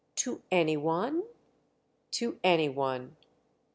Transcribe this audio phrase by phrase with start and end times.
[0.15, 1.25] "To any one?"
[2.13, 3.17] "To any one."